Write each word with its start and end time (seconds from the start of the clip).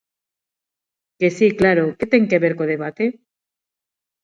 Que 1.19 1.29
si, 1.37 1.47
claro, 1.59 1.83
¿que 1.97 2.05
ten 2.11 2.23
que 2.29 2.41
ver 2.43 2.53
co 2.57 2.69
debate? 2.73 3.05